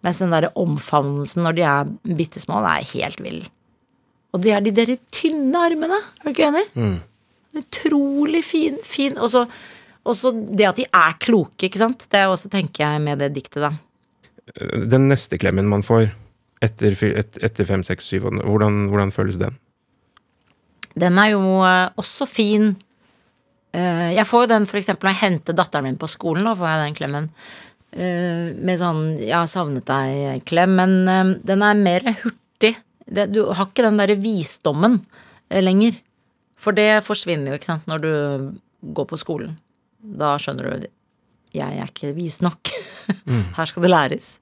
Mens 0.04 0.20
den 0.20 0.30
derre 0.34 0.52
omfavnelsen 0.58 1.42
når 1.42 1.56
de 1.56 1.62
er 1.62 1.90
bitte 2.18 2.42
små, 2.42 2.60
er 2.60 2.84
helt 2.92 3.20
vill. 3.24 3.40
Og 4.34 4.42
det 4.42 4.52
er 4.52 4.60
de 4.60 4.72
der 4.76 4.98
tynne 5.10 5.56
armene, 5.56 5.98
er 5.98 6.24
du 6.24 6.30
ikke 6.30 6.48
enig? 6.50 6.66
Utrolig 7.56 8.44
fin, 8.44 8.78
fin. 8.84 9.16
Og 9.16 9.30
så 9.30 9.46
det 10.32 10.68
at 10.68 10.76
de 10.76 10.86
er 10.88 11.18
kloke, 11.18 11.68
ikke 11.68 11.80
sant. 11.80 12.06
Det 12.10 12.20
er 12.20 12.28
også, 12.28 12.50
tenker 12.52 12.84
jeg, 12.84 13.00
med 13.00 13.18
det 13.18 13.32
diktet, 13.34 13.62
da. 13.62 13.72
Den 14.88 15.08
neste 15.08 15.38
klemmen 15.38 15.68
man 15.68 15.84
får 15.86 16.10
etter, 16.62 16.96
et, 17.12 17.38
etter 17.42 17.64
fem, 17.68 17.82
seks, 17.82 18.04
syv 18.04 18.28
hvordan, 18.30 18.88
hvordan 18.92 19.12
føles 19.14 19.38
den? 19.40 19.58
Den 20.98 21.18
er 21.20 21.32
jo 21.32 21.42
eh, 21.64 21.88
også 22.00 22.28
fin. 22.28 22.72
Eh, 23.72 24.12
jeg 24.16 24.28
får 24.28 24.44
jo 24.44 24.52
den 24.54 24.68
eksempel 24.68 25.08
når 25.08 25.14
jeg 25.14 25.22
henter 25.22 25.56
datteren 25.56 25.88
min 25.88 26.00
på 26.00 26.10
skolen, 26.10 26.46
da 26.46 26.54
får 26.58 26.68
jeg 26.68 26.84
den 26.84 26.96
klemmen. 26.98 27.28
Eh, 27.92 28.46
med 28.56 28.80
sånn 28.80 29.02
'jeg 29.18 29.36
har 29.36 29.50
savnet 29.50 29.88
deg'-klem. 29.88 30.76
Men 30.76 31.40
den 31.44 31.62
er 31.62 31.74
mer 31.74 32.00
hurtig. 32.22 32.76
Du 33.06 33.52
har 33.52 33.66
ikke 33.66 33.84
den 33.84 33.98
derre 33.98 34.16
visdommen 34.16 35.04
lenger. 35.50 35.98
For 36.56 36.72
det 36.72 37.04
forsvinner 37.04 37.50
jo, 37.50 37.58
ikke 37.58 37.72
sant, 37.72 37.86
når 37.86 37.98
du 38.00 38.12
går 38.94 39.06
på 39.06 39.18
skolen. 39.18 39.58
Da 40.00 40.36
skjønner 40.38 40.80
du 40.80 40.86
jeg 41.52 41.76
er 41.76 41.90
ikke 41.90 42.14
vis 42.16 42.40
nok. 42.40 42.70
Her 43.58 43.68
skal 43.68 43.84
det 43.84 43.90
læres. 43.90 44.38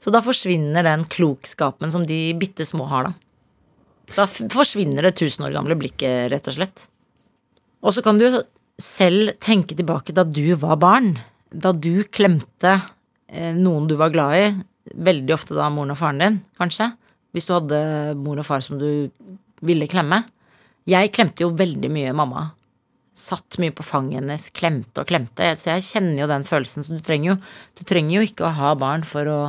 Så 0.00 0.12
da 0.12 0.20
forsvinner 0.24 0.84
den 0.84 1.06
klokskapen 1.08 1.92
som 1.92 2.04
de 2.04 2.34
bitte 2.40 2.66
små 2.68 2.84
har, 2.90 3.08
da. 3.08 3.12
Da 4.16 4.26
forsvinner 4.28 5.06
det 5.06 5.16
tusen 5.20 5.46
år 5.46 5.54
gamle 5.54 5.76
blikket, 5.78 6.30
rett 6.32 6.48
og 6.50 6.56
slett. 6.56 6.86
Og 7.80 7.94
så 7.96 8.02
kan 8.04 8.18
du 8.20 8.26
selv 8.80 9.34
tenke 9.42 9.76
tilbake 9.76 10.14
da 10.16 10.24
du 10.24 10.54
var 10.60 10.80
barn. 10.80 11.14
Da 11.50 11.72
du 11.72 12.02
klemte 12.12 12.78
eh, 13.30 13.52
noen 13.56 13.88
du 13.90 13.96
var 14.00 14.12
glad 14.14 14.36
i. 14.38 14.48
Veldig 14.90 15.34
ofte 15.36 15.56
da 15.56 15.68
moren 15.72 15.94
og 15.94 16.00
faren 16.00 16.22
din, 16.22 16.40
kanskje. 16.58 16.90
Hvis 17.34 17.46
du 17.46 17.54
hadde 17.54 17.80
mor 18.18 18.40
og 18.42 18.46
far 18.48 18.64
som 18.64 18.80
du 18.80 19.10
ville 19.64 19.88
klemme. 19.90 20.24
Jeg 20.88 21.12
klemte 21.14 21.44
jo 21.44 21.52
veldig 21.54 21.90
mye 21.92 22.14
mamma. 22.16 22.48
Satt 23.20 23.58
mye 23.60 23.74
på 23.76 23.84
fanget 23.84 24.22
hennes, 24.22 24.48
klemte 24.56 25.02
og 25.02 25.10
klemte. 25.10 25.52
Så 25.60 25.74
jeg 25.74 25.86
kjenner 25.86 26.24
jo 26.24 26.30
den 26.30 26.46
følelsen. 26.48 26.86
Så 26.86 26.96
du 26.96 27.02
trenger 27.04 27.34
jo, 27.34 27.40
du 27.78 27.84
trenger 27.86 28.16
jo 28.16 28.26
ikke 28.26 28.48
å 28.48 28.54
ha 28.56 28.72
barn 28.80 29.04
for 29.06 29.28
å 29.30 29.40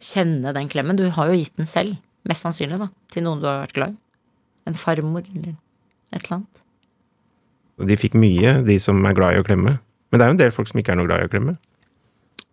kjenne 0.00 0.54
den 0.56 0.70
klemmen. 0.72 0.98
Du 0.98 1.06
har 1.12 1.30
jo 1.30 1.36
gitt 1.38 1.54
den 1.60 1.68
selv. 1.68 1.98
Mest 2.28 2.44
sannsynlig, 2.44 2.78
da. 2.80 2.90
Til 3.12 3.24
noen 3.26 3.40
du 3.40 3.48
har 3.48 3.62
vært 3.64 3.76
glad 3.76 3.94
i. 3.94 4.00
En 4.68 4.76
farmor 4.76 5.24
eller 5.24 5.54
et 6.12 6.20
eller 6.20 6.40
annet. 6.40 6.62
De 7.90 7.96
fikk 7.96 8.16
mye, 8.18 8.58
de 8.66 8.76
som 8.82 8.98
er 9.08 9.16
glad 9.16 9.34
i 9.36 9.40
å 9.40 9.46
klemme. 9.46 9.78
Men 10.10 10.18
det 10.18 10.24
er 10.24 10.30
jo 10.30 10.36
en 10.36 10.42
del 10.42 10.54
folk 10.54 10.68
som 10.68 10.80
ikke 10.82 10.92
er 10.92 11.00
noe 11.00 11.08
glad 11.08 11.22
i 11.22 11.28
å 11.28 11.32
klemme. 11.32 11.56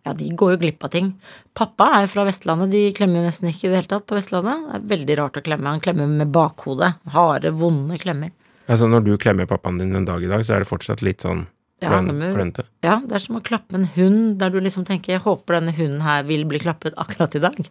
Ja, 0.06 0.14
de 0.16 0.30
går 0.40 0.54
jo 0.54 0.60
glipp 0.62 0.84
av 0.86 0.92
ting. 0.94 1.10
Pappa 1.58 1.90
er 1.98 2.08
fra 2.08 2.24
Vestlandet, 2.24 2.70
de 2.72 2.94
klemmer 2.96 3.26
nesten 3.26 3.50
ikke 3.50 3.66
i 3.66 3.72
det 3.72 3.80
hele 3.82 3.90
tatt 3.90 4.06
på 4.08 4.16
Vestlandet. 4.16 4.64
Det 4.70 4.78
er 4.78 4.86
veldig 4.94 5.16
rart 5.20 5.36
å 5.36 5.44
klemme. 5.44 5.68
Han 5.74 5.84
klemmer 5.84 6.08
med 6.08 6.32
bakhodet. 6.32 6.94
Harde, 7.12 7.52
vonde 7.58 7.98
klemmer. 8.00 8.32
Altså 8.68 8.88
Når 8.88 9.04
du 9.04 9.14
klemmer 9.20 9.48
pappaen 9.48 9.80
din 9.80 9.96
en 9.96 10.06
dag 10.08 10.24
i 10.24 10.30
dag, 10.30 10.44
så 10.44 10.56
er 10.56 10.64
det 10.64 10.70
fortsatt 10.70 11.04
litt 11.04 11.24
sånn 11.24 11.46
Ja, 11.82 11.92
klønete. 12.00 12.64
Ja, 12.82 12.98
det 13.04 13.18
er 13.18 13.22
som 13.22 13.36
å 13.38 13.44
klappe 13.44 13.76
en 13.78 13.86
hund 13.94 14.38
der 14.40 14.50
du 14.50 14.58
liksom 14.60 14.84
tenker 14.84 15.12
'jeg 15.12 15.22
håper 15.22 15.60
denne 15.60 15.76
hunden 15.76 16.00
her 16.02 16.24
vil 16.24 16.44
bli 16.44 16.58
klappet 16.58 16.94
akkurat 16.96 17.36
i 17.36 17.38
dag'. 17.44 17.68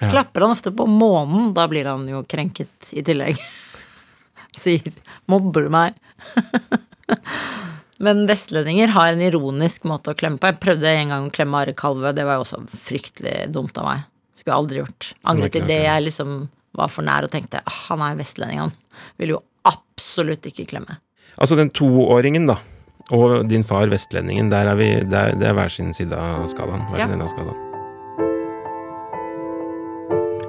Ja. 0.00 0.10
Klapper 0.10 0.46
han 0.46 0.54
ofte 0.54 0.72
på 0.72 0.86
månen, 0.88 1.50
da 1.56 1.66
blir 1.68 1.84
han 1.90 2.06
jo 2.08 2.22
krenket 2.24 2.92
i 2.96 3.02
tillegg. 3.04 3.36
Sier 4.60 4.92
'mobber 5.28 5.68
du 5.68 5.70
meg'? 5.72 5.94
Men 8.00 8.22
vestlendinger 8.26 8.88
har 8.94 9.12
en 9.12 9.20
ironisk 9.20 9.84
måte 9.84 10.14
å 10.14 10.16
klemme 10.16 10.40
på. 10.40 10.48
Jeg 10.48 10.60
prøvde 10.62 10.88
en 10.88 11.12
gang 11.12 11.26
å 11.28 11.34
klemme 11.36 11.60
Are 11.60 11.74
Kalve, 11.76 12.14
det 12.16 12.24
var 12.24 12.38
jo 12.38 12.46
også 12.46 12.62
fryktelig 12.88 13.50
dumt 13.52 13.76
av 13.76 13.84
meg. 13.90 14.06
Skulle 14.32 14.54
jeg 14.54 14.62
aldri 14.62 14.80
gjort. 14.80 15.10
Angret 15.28 15.52
Det 15.52 15.60
idet 15.66 15.76
noe, 15.76 15.84
jeg 15.84 16.06
liksom 16.06 16.34
var 16.80 16.88
for 16.88 17.04
nær 17.04 17.26
og 17.28 17.32
tenkte 17.34 17.60
ah, 17.60 17.78
han 17.90 18.00
er 18.06 18.16
vestlending, 18.16 18.62
han. 18.64 18.72
Vil 19.20 19.34
jo 19.34 19.42
absolutt 19.68 20.48
ikke 20.48 20.64
klemme. 20.72 20.96
Altså 21.36 21.58
den 21.60 21.68
toåringen, 21.76 22.48
da, 22.48 22.56
og 23.12 23.42
din 23.50 23.64
far 23.68 23.92
vestlendingen, 23.92 24.48
der 24.48 24.72
er 24.72 24.80
vi, 24.80 24.92
der, 25.04 25.36
det 25.36 25.50
er 25.50 25.58
hver 25.60 25.68
sin 25.68 25.92
side 25.92 26.16
av 26.16 26.48
skalaen. 26.48 26.88
Hver 26.88 27.02
Ja. 27.02 27.04
sin 27.04 27.18
ende 27.18 27.28
av 27.28 27.34
skalaen. 27.36 27.69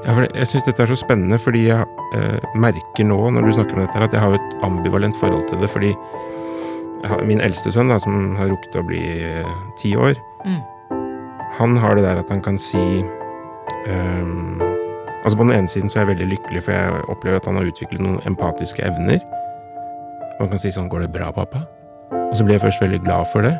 Ja, 0.05 0.15
jeg 0.33 0.47
syns 0.49 0.65
dette 0.65 0.81
er 0.81 0.89
så 0.89 0.97
spennende, 0.97 1.37
fordi 1.37 1.67
jeg 1.67 1.85
eh, 2.17 2.39
merker 2.57 3.05
nå 3.05 3.19
når 3.35 3.45
du 3.45 3.51
snakker 3.53 3.77
om 3.77 3.83
dette, 3.83 3.93
her, 3.93 4.07
at 4.07 4.15
jeg 4.15 4.23
har 4.23 4.33
et 4.37 4.55
ambivalent 4.65 5.17
forhold 5.21 5.45
til 5.49 5.61
det. 5.61 5.69
Fordi 5.69 5.91
har, 7.05 7.21
min 7.25 7.41
eldste 7.41 7.71
sønn, 7.73 7.91
da, 7.93 7.99
som 8.01 8.35
har 8.39 8.49
rukket 8.49 8.79
å 8.81 8.85
bli 8.87 9.01
eh, 9.29 9.55
ti 9.81 9.95
år, 9.97 10.17
Mm. 10.41 10.57
han 11.59 11.75
har 11.77 11.93
det 11.93 12.01
der 12.03 12.17
at 12.17 12.29
han 12.33 12.39
kan 12.41 12.55
si 12.57 13.03
ehm, 13.85 14.57
Altså 15.21 15.37
På 15.37 15.43
den 15.45 15.53
ene 15.53 15.69
siden 15.69 15.85
så 15.89 15.99
er 15.99 16.07
jeg 16.07 16.17
veldig 16.17 16.29
lykkelig, 16.31 16.63
for 16.65 16.73
jeg 16.73 17.03
opplever 17.13 17.37
at 17.37 17.45
han 17.45 17.59
har 17.59 17.67
utviklet 17.69 18.01
noen 18.01 18.17
empatiske 18.25 18.81
evner. 18.81 19.19
Og 20.31 20.39
han 20.39 20.49
kan 20.49 20.59
si 20.63 20.71
sånn 20.73 20.89
'Går 20.89 21.01
det 21.05 21.11
bra, 21.13 21.29
pappa?' 21.31 21.61
Og 22.31 22.33
så 22.33 22.43
blir 22.43 22.57
jeg 22.57 22.61
først 22.65 22.81
veldig 22.81 23.03
glad 23.05 23.27
for 23.31 23.41
det. 23.45 23.53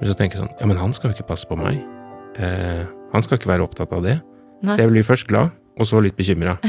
Men 0.00 0.08
så 0.08 0.16
tenker 0.16 0.38
jeg 0.38 0.46
sånn 0.48 0.56
Ja, 0.60 0.66
men 0.66 0.78
han 0.78 0.94
skal 0.94 1.10
jo 1.10 1.16
ikke 1.16 1.28
passe 1.28 1.44
på 1.44 1.58
meg. 1.60 1.84
Eh, 2.38 2.86
han 3.12 3.22
skal 3.22 3.36
ikke 3.36 3.52
være 3.52 3.68
opptatt 3.68 3.92
av 3.92 4.02
det. 4.02 4.16
Nei. 4.62 4.74
Så 4.74 4.82
jeg 4.82 4.92
blir 4.92 5.06
først 5.06 5.28
glad, 5.30 5.54
og 5.78 5.88
så 5.88 6.02
litt 6.02 6.18
bekymra. 6.18 6.58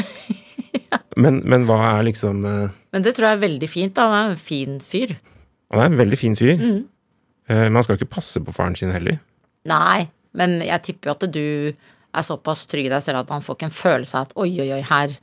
Men, 1.20 1.42
men 1.44 1.66
hva 1.68 1.78
er 1.98 2.06
liksom 2.08 2.46
uh... 2.48 2.70
Men 2.96 3.04
det 3.04 3.12
tror 3.18 3.26
jeg 3.28 3.38
er 3.38 3.42
veldig 3.42 3.68
fint. 3.68 3.92
da, 3.98 4.06
Han 4.08 4.16
er 4.16 4.30
en 4.32 4.40
fin 4.40 4.78
fyr. 4.80 5.18
Han 5.74 5.82
er 5.82 5.90
en 5.90 5.98
veldig 6.00 6.20
fin 6.22 6.38
fyr. 6.40 6.54
Mm. 6.56 6.78
Uh, 7.50 7.66
Men 7.66 7.76
han 7.76 7.84
skal 7.84 8.00
ikke 8.00 8.14
passe 8.14 8.40
på 8.40 8.54
faren 8.56 8.78
sin 8.80 8.94
heller. 8.96 9.18
Nei, 9.68 10.08
men 10.40 10.60
jeg 10.64 10.86
tipper 10.86 11.12
jo 11.12 11.16
at 11.18 11.26
du 11.34 11.44
er 11.44 12.26
såpass 12.26 12.64
trygg 12.72 12.88
i 12.88 12.94
deg 12.94 13.04
selv 13.04 13.24
at 13.24 13.34
han 13.34 13.44
får 13.44 13.58
ikke 13.58 13.68
en 13.68 13.76
følelse 13.76 14.16
av 14.16 14.30
at 14.30 14.38
oi, 14.40 14.50
oi, 14.64 14.70
oi, 14.78 14.82
her, 14.88 15.18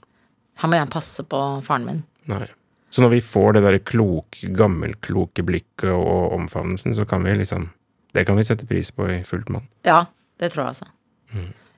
her 0.60 0.70
må 0.70 0.78
jeg 0.78 0.92
passe 0.92 1.24
på 1.26 1.42
faren 1.66 1.88
min. 1.88 2.02
Nei. 2.30 2.44
Så 2.92 3.02
når 3.02 3.16
vi 3.16 3.24
får 3.24 3.56
det 3.56 3.64
derre 3.64 3.82
kloke, 3.82 4.50
gammelkloke 4.56 5.42
blikket 5.46 5.90
og 5.92 6.36
omfavnelsen, 6.36 6.94
så 6.96 7.08
kan 7.08 7.24
vi 7.26 7.34
liksom 7.40 7.70
Det 8.16 8.22
kan 8.24 8.36
vi 8.38 8.44
sette 8.48 8.64
pris 8.64 8.88
på 8.96 9.04
i 9.12 9.22
fullt 9.28 9.50
mann. 9.52 9.66
Ja, 9.84 10.06
det 10.40 10.52
tror 10.52 10.62
jeg 10.64 10.76
altså. 10.76 10.86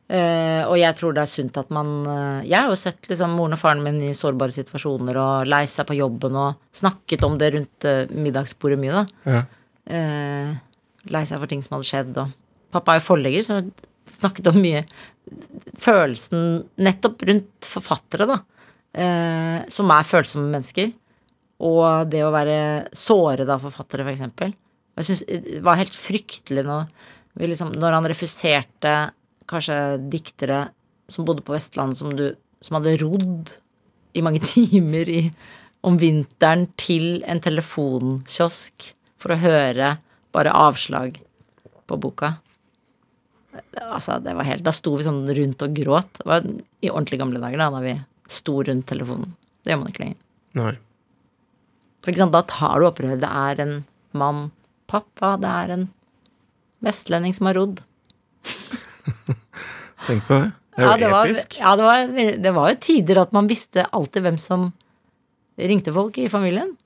Eh, 0.08 0.62
og 0.64 0.78
jeg 0.80 0.96
tror 0.96 1.12
det 1.12 1.20
er 1.20 1.28
sunt 1.28 1.58
at 1.60 1.68
man 1.68 1.88
uh, 2.08 2.40
Jeg 2.40 2.56
har 2.56 2.70
jo 2.72 2.76
sett 2.80 3.10
liksom 3.10 3.34
moren 3.36 3.52
og 3.52 3.60
faren 3.60 3.82
min 3.84 3.98
i 4.06 4.14
sårbare 4.16 4.54
situasjoner 4.56 5.18
og 5.20 5.50
lei 5.52 5.66
seg 5.68 5.84
på 5.90 5.98
jobben 5.98 6.38
og 6.40 6.62
snakket 6.72 7.26
om 7.26 7.36
det 7.36 7.50
rundt 7.52 7.84
uh, 7.84 8.08
middagsbordet 8.16 8.78
mye, 8.80 9.02
da. 9.02 9.34
Ja. 9.34 9.42
Lei 11.08 11.22
seg 11.28 11.40
for 11.40 11.48
ting 11.48 11.60
som 11.64 11.76
hadde 11.76 11.88
skjedd, 11.88 12.16
og 12.20 12.32
pappa 12.72 12.94
er 12.94 13.02
jo 13.02 13.06
forlegger, 13.06 13.44
så 13.44 13.60
snakket 14.12 14.50
om 14.50 14.58
mye 14.60 14.82
følelsen 15.80 16.42
nettopp 16.84 17.24
rundt 17.28 17.68
forfattere, 17.68 18.26
da. 18.28 18.36
Som 19.72 19.92
er 19.94 20.08
følsomme 20.08 20.52
mennesker. 20.52 20.92
Og 21.64 22.10
det 22.12 22.20
å 22.26 22.34
være 22.34 22.58
såret 22.96 23.48
av 23.48 23.64
forfattere, 23.64 24.04
for 24.04 24.12
eksempel. 24.12 24.52
Jeg 25.00 25.08
synes 25.08 25.24
det 25.46 25.62
var 25.64 25.80
helt 25.80 25.96
fryktelig 25.96 26.66
når, 26.68 26.92
liksom, 27.40 27.72
når 27.80 27.96
han 27.96 28.10
refuserte 28.12 28.94
kanskje 29.48 29.78
diktere 30.12 30.68
som 31.08 31.26
bodde 31.28 31.44
på 31.44 31.54
Vestlandet, 31.54 31.98
som, 32.00 32.12
du, 32.14 32.32
som 32.64 32.78
hadde 32.78 32.98
rodd 33.02 33.54
i 34.16 34.24
mange 34.24 34.42
timer 34.52 35.08
i, 35.10 35.22
om 35.86 35.98
vinteren 36.00 36.66
til 36.80 37.22
en 37.28 37.40
telefonkiosk 37.42 38.92
for 39.18 39.34
å 39.34 39.40
høre 39.40 39.96
bare 40.34 40.54
avslag 40.54 41.16
på 41.88 41.98
boka. 42.00 42.34
Altså, 43.80 44.18
det 44.22 44.34
var 44.36 44.46
helt 44.46 44.66
Da 44.66 44.74
sto 44.74 44.92
vi 44.98 45.06
sånn 45.06 45.24
rundt 45.34 45.62
og 45.64 45.74
gråt. 45.74 46.10
Det 46.20 46.28
var 46.28 46.44
i 46.44 46.90
ordentlig 46.90 47.18
gamle 47.22 47.40
dager, 47.42 47.58
da, 47.58 47.70
da 47.74 47.80
vi 47.82 47.94
sto 48.28 48.58
rundt 48.62 48.86
telefonen. 48.90 49.32
Det 49.64 49.72
gjør 49.72 49.80
man 49.80 49.90
ikke 49.92 50.04
lenger. 50.04 50.20
Nei. 50.58 50.74
For 52.02 52.12
ikke 52.12 52.22
sant, 52.22 52.36
da 52.36 52.44
tar 52.46 52.78
du 52.78 52.88
opprøret. 52.88 53.22
Det 53.22 53.30
er 53.30 53.64
en 53.64 53.74
mann 54.18 54.48
Pappa, 54.88 55.34
det 55.36 55.48
er 55.52 55.72
en 55.74 55.82
vestlending 56.80 57.34
som 57.36 57.50
har 57.50 57.58
rodd. 57.58 57.82
Tenk 60.06 60.26
på 60.28 60.38
det. 60.42 60.50
Det 60.78 60.84
er 60.84 60.86
jo 60.86 60.90
Ja, 60.92 60.96
det 61.02 61.10
var, 61.10 61.26
episk. 61.26 61.58
ja, 61.58 61.74
det 61.76 61.84
var, 61.88 62.06
det 62.46 62.54
var 62.54 62.72
jo 62.74 62.80
tider 62.86 63.18
at 63.24 63.32
man 63.34 63.48
visste 63.50 63.86
alltid 63.92 64.22
hvem 64.28 64.38
som 64.38 64.68
ringte 65.58 65.92
folk 65.94 66.18
i 66.22 66.28
familien. 66.30 66.76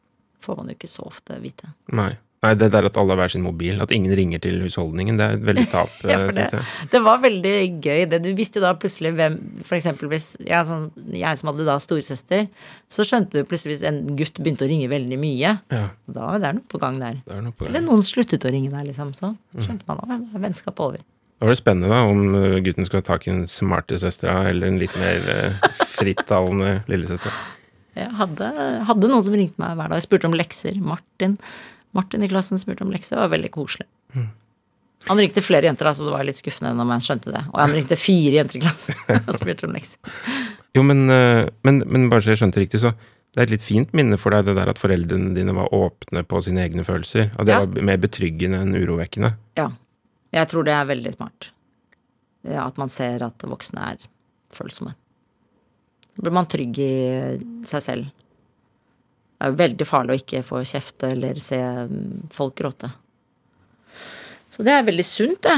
Får 0.43 0.57
man 0.59 0.71
jo 0.73 0.79
ikke 0.79 0.89
så 0.91 1.05
ofte 1.11 1.37
vite. 1.43 1.75
Nei. 1.93 2.15
Nei, 2.43 2.57
det 2.59 2.73
der 2.75 2.89
at 2.89 2.97
alle 2.99 3.13
har 3.15 3.19
hver 3.21 3.31
sin 3.31 3.45
mobil, 3.45 3.77
at 3.85 3.93
ingen 3.95 4.11
ringer 4.19 4.41
til 4.43 4.57
husholdningen, 4.65 5.15
det 5.21 5.27
er 5.29 5.37
et 5.37 5.45
veldig 5.47 5.67
tap, 5.71 5.93
Ja, 6.11 6.17
det, 6.19 6.33
syns 6.35 6.57
jeg. 6.57 6.89
det 6.91 7.01
var 7.05 7.21
veldig 7.23 7.53
gøy. 7.85 8.01
Det. 8.11 8.19
Du 8.25 8.33
visste 8.35 8.59
jo 8.59 8.65
da 8.65 8.73
plutselig 8.83 9.13
hvem 9.15 9.37
For 9.63 9.77
eksempel 9.79 10.11
hvis 10.11 10.33
jeg, 10.43 10.67
sånn, 10.67 10.89
jeg 11.15 11.39
som 11.39 11.53
hadde 11.53 11.69
da 11.69 11.77
storesøster, 11.85 12.49
så 12.91 13.07
skjønte 13.07 13.39
du 13.39 13.47
plutselig 13.47 13.77
hvis 13.77 13.85
en 13.93 14.01
gutt 14.19 14.41
begynte 14.43 14.67
å 14.67 14.71
ringe 14.73 14.89
veldig 14.91 15.21
mye. 15.23 15.53
Ja, 15.71 15.85
Da 16.11 16.33
var 16.33 16.43
det 16.43 16.55
noe 16.59 16.67
på 16.75 16.81
gang 16.83 16.99
der. 17.05 17.21
det 17.29 17.39
er 17.39 17.55
på 17.61 17.69
Eller 17.71 17.85
noen 17.87 18.03
sluttet 18.09 18.43
å 18.49 18.51
ringe 18.51 18.73
der, 18.75 18.89
liksom. 18.91 19.13
Så 19.15 19.37
skjønte 19.63 19.87
man 19.87 20.01
at 20.03 20.11
det 20.17 20.41
er 20.41 20.47
vennskap 20.49 20.83
over. 20.83 20.99
Da 21.43 21.49
var 21.49 21.57
det 21.57 21.59
spennende 21.59 21.89
da, 21.91 22.05
om 22.07 22.37
uh, 22.39 22.61
gutten 22.63 22.87
skulle 22.87 23.01
ha 23.03 23.07
tak 23.09 23.25
i 23.27 23.33
en 23.33 23.41
smarte 23.51 23.97
søstera 23.99 24.45
eller 24.53 24.69
en 24.71 24.77
litt 24.79 24.93
mer 24.95 25.25
uh, 25.27 25.73
frittalende 25.91 26.85
lillesøster. 26.87 27.35
Jeg 27.99 28.13
hadde, 28.15 28.51
hadde 28.87 29.09
noen 29.11 29.25
som 29.27 29.35
ringte 29.35 29.59
meg 29.59 29.75
hver 29.75 29.91
dag 29.91 29.99
og 29.99 30.05
spurte 30.05 30.31
om 30.31 30.37
lekser. 30.39 30.79
Martin. 30.79 31.35
Martin 31.99 32.23
i 32.23 32.29
klassen 32.31 32.63
spurte 32.63 32.87
om 32.87 32.95
lekser. 32.95 33.17
Det 33.19 33.25
var 33.25 33.33
veldig 33.35 33.51
koselig. 33.59 33.89
Han 35.11 35.19
ringte 35.19 35.43
flere 35.43 35.67
jenter, 35.67 35.91
så 35.91 36.07
det 36.07 36.15
var 36.15 36.23
litt 36.29 36.39
skuffende 36.39 36.77
når 36.79 36.89
man 36.93 37.03
skjønte 37.03 37.35
det. 37.35 37.43
Og 37.51 37.59
han 37.59 37.75
ringte 37.75 37.99
fire 37.99 38.39
jenter 38.39 38.61
i 38.61 38.63
klassen 38.63 39.03
og 39.27 39.35
spurte 39.35 39.67
om 39.67 39.75
lekser. 39.75 39.99
Jo, 40.79 40.87
men, 40.87 41.03
uh, 41.11 41.51
men, 41.67 41.83
men 41.91 42.07
bare 42.13 42.23
så 42.23 42.37
jeg 42.37 42.45
skjønte 42.45 42.63
riktig, 42.63 42.85
så 42.87 42.95
det 43.35 43.41
er 43.43 43.49
et 43.49 43.57
litt 43.59 43.67
fint 43.67 43.91
minne 43.99 44.15
for 44.21 44.31
deg 44.39 44.47
det 44.47 44.55
der 44.61 44.71
at 44.71 44.79
foreldrene 44.79 45.35
dine 45.35 45.59
var 45.59 45.75
åpne 45.75 46.23
på 46.29 46.39
sine 46.47 46.63
egne 46.69 46.87
følelser. 46.87 47.33
At 47.35 47.49
det 47.51 47.57
Ja. 47.59 47.65
var 47.67 47.89
mer 47.91 47.99
betryggende 47.99 48.63
enn 48.63 48.79
urovekkende. 48.79 49.35
Ja. 49.59 49.73
Jeg 50.33 50.49
tror 50.49 50.67
det 50.67 50.75
er 50.75 50.89
veldig 50.89 51.13
smart. 51.15 51.51
At 52.49 52.81
man 52.81 52.91
ser 52.91 53.23
at 53.27 53.45
voksne 53.47 53.93
er 53.93 54.09
følsomme. 54.53 54.95
Da 56.13 56.25
blir 56.25 56.35
man 56.35 56.49
trygg 56.51 56.81
i 56.83 56.95
seg 57.69 57.85
selv. 57.85 58.09
Det 59.43 59.49
er 59.49 59.53
jo 59.53 59.61
veldig 59.61 59.87
farlig 59.89 60.15
å 60.15 60.23
ikke 60.23 60.43
få 60.47 60.63
kjefte 60.69 61.13
eller 61.17 61.39
se 61.43 61.59
mm, 61.59 62.33
folk 62.33 62.55
gråte. 62.61 62.93
Så 64.53 64.65
det 64.67 64.75
er 64.75 64.85
veldig 64.87 65.07
sunt, 65.09 65.41
det. 65.49 65.57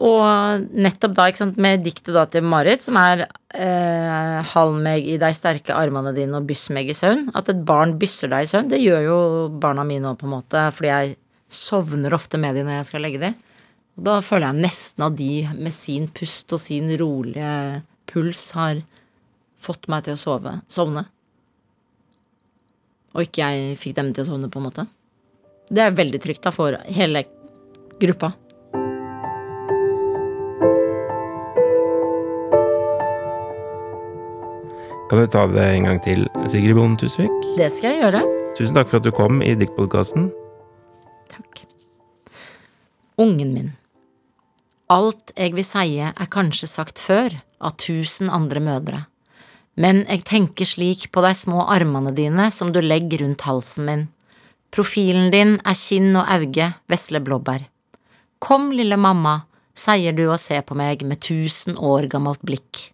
Og 0.00 0.70
nettopp 0.70 1.16
da, 1.18 1.26
ikke 1.28 1.42
sant, 1.42 1.58
med 1.60 1.82
diktet 1.84 2.14
da 2.14 2.22
til 2.30 2.46
Marit, 2.46 2.84
som 2.84 2.96
er 2.96 3.26
eh, 3.26 4.38
Hall 4.52 4.76
meg 4.80 5.04
i 5.04 5.18
deg 5.20 5.34
sterke 5.36 5.74
armene 5.76 6.14
dine 6.16 6.38
og 6.38 6.46
byss 6.48 6.68
meg 6.72 6.88
i 6.88 6.96
søvn'. 6.96 7.26
At 7.36 7.50
et 7.52 7.60
barn 7.66 7.96
bysser 8.00 8.30
deg 8.32 8.46
i 8.46 8.50
søvn, 8.52 8.70
det 8.70 8.80
gjør 8.80 9.04
jo 9.04 9.18
barna 9.60 9.84
mine 9.84 10.12
òg, 10.12 10.20
på 10.22 10.30
en 10.30 10.36
måte. 10.38 10.64
Fordi 10.76 10.92
jeg 10.92 11.16
sovner 11.50 12.14
ofte 12.14 12.38
med 12.38 12.56
de 12.56 12.64
når 12.64 12.78
jeg 12.78 12.90
skal 12.92 13.04
legge 13.04 13.20
de. 13.26 13.34
Og 14.00 14.06
da 14.06 14.14
føler 14.24 14.48
jeg 14.48 14.64
nesten 14.64 15.04
at 15.04 15.16
de 15.18 15.32
med 15.60 15.74
sin 15.76 16.06
pust 16.16 16.48
og 16.56 16.60
sin 16.62 16.88
rolige 16.96 17.48
puls 18.08 18.46
har 18.56 18.78
fått 19.60 19.90
meg 19.92 20.06
til 20.06 20.14
å 20.16 20.20
sove, 20.22 20.54
sovne. 20.72 21.02
Og 23.12 23.26
ikke 23.26 23.44
jeg 23.44 23.74
fikk 23.76 23.98
dem 23.98 24.14
til 24.16 24.24
å 24.24 24.30
sovne, 24.30 24.48
på 24.48 24.56
en 24.56 24.64
måte. 24.70 24.86
Det 25.68 25.82
er 25.84 25.98
veldig 25.98 26.20
trygt 26.24 26.46
da 26.46 26.52
for 26.54 26.78
hele 26.88 27.26
gruppa. 28.00 28.30
Kan 35.10 35.20
du 35.20 35.26
ta 35.28 35.42
det 35.50 35.66
en 35.74 35.90
gang 35.90 36.00
til, 36.06 36.24
Sigrid 36.48 36.78
Bonde 36.78 37.02
Tusvik? 37.02 37.36
Det 37.60 37.68
skal 37.74 37.98
jeg 37.98 38.06
gjøre. 38.06 38.24
Tusen 38.56 38.80
takk 38.80 38.88
for 38.88 39.02
at 39.02 39.04
du 39.04 39.12
kom 39.12 39.44
i 39.44 39.52
Diktpodkasten. 39.60 40.30
Takk. 41.34 41.66
Ungen 43.20 43.52
min. 43.52 43.70
Alt 44.90 45.30
jeg 45.38 45.54
vil 45.54 45.66
sie 45.66 46.02
er 46.10 46.30
kanskje 46.34 46.66
sagt 46.66 46.98
før 46.98 47.36
av 47.62 47.76
tusen 47.78 48.30
andre 48.32 48.62
mødre. 48.64 49.04
Men 49.78 50.02
jeg 50.08 50.24
tenker 50.26 50.66
slik 50.66 51.06
på 51.14 51.22
de 51.22 51.30
små 51.36 51.62
armene 51.70 52.10
dine 52.16 52.48
som 52.50 52.72
du 52.74 52.80
legger 52.82 53.22
rundt 53.22 53.46
halsen 53.46 53.86
min. 53.86 54.02
Profilen 54.74 55.30
din 55.30 55.56
er 55.62 55.78
kinn 55.78 56.10
og 56.18 56.26
auge, 56.26 56.72
vesle 56.90 57.22
blåbær. 57.22 57.64
Kom, 58.42 58.70
lille 58.74 58.98
mamma, 58.98 59.44
sier 59.78 60.14
du 60.16 60.26
og 60.28 60.40
ser 60.42 60.62
på 60.66 60.76
meg 60.78 61.04
med 61.06 61.22
tusen 61.22 61.78
år 61.78 62.10
gammelt 62.10 62.42
blikk. 62.42 62.90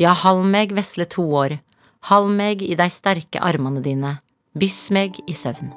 Ja, 0.00 0.12
hold 0.16 0.44
meg, 0.48 0.72
vesle 0.76 1.08
toår, 1.08 1.58
hold 2.10 2.32
meg 2.36 2.64
i 2.64 2.76
de 2.76 2.88
sterke 2.92 3.40
armene 3.40 3.84
dine, 3.84 4.18
byss 4.56 4.88
meg 4.92 5.20
i 5.26 5.36
søvn. 5.36 5.72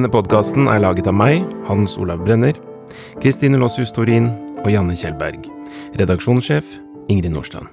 Denne 0.00 0.14
podkasten 0.16 0.64
er 0.72 0.78
laget 0.80 1.10
av 1.10 1.12
meg, 1.12 1.42
Hans 1.68 1.98
Olav 2.00 2.22
Brenner, 2.24 2.56
Kristine 3.20 3.58
Lossius 3.60 3.92
Torin 3.92 4.30
og 4.62 4.70
Janne 4.72 4.96
Kjellberg. 4.96 5.44
Redaksjonssjef 6.00 6.70
Ingrid 7.12 7.34
Nordstrand. 7.34 7.68